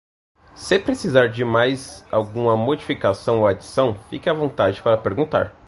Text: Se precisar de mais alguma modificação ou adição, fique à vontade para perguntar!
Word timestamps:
Se 0.55 0.79
precisar 0.79 1.27
de 1.29 1.45
mais 1.45 2.03
alguma 2.09 2.57
modificação 2.57 3.41
ou 3.41 3.45
adição, 3.47 3.93
fique 4.09 4.27
à 4.27 4.33
vontade 4.33 4.81
para 4.81 4.97
perguntar! 4.97 5.55